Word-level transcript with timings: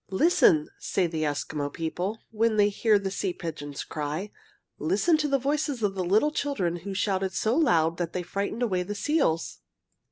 "Listen," 0.09 0.67
say 0.79 1.05
the 1.05 1.21
Eskimo 1.21 1.71
people, 1.71 2.17
when 2.31 2.57
they 2.57 2.69
hear 2.69 2.97
the 2.97 3.11
sea 3.11 3.33
pigeons 3.33 3.83
cry, 3.83 4.31
"Listen 4.79 5.15
to 5.17 5.27
the 5.27 5.37
voices 5.37 5.83
of 5.83 5.93
the 5.93 6.03
little 6.03 6.31
children 6.31 6.77
who 6.77 6.95
shouted 6.95 7.33
so 7.33 7.55
loud 7.55 7.97
that 7.97 8.11
they 8.11 8.23
frightened 8.23 8.63
away 8.63 8.81
the 8.81 8.95
seals!" 8.95 9.59